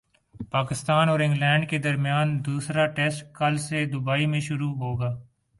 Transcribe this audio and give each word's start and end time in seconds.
پاکستان 0.51 1.09
اور 1.09 1.19
انگلینڈ 1.19 1.69
کے 1.69 1.77
درمیان 1.77 2.33
دوسرا 2.45 2.85
ٹیسٹ 2.95 3.25
کل 3.35 3.57
سے 3.59 3.85
دبئی 3.85 4.25
میں 4.25 4.39
شروع 4.39 4.73
ہوگا 4.75 5.13